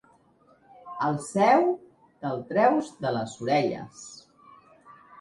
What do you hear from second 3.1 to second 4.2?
les orelles.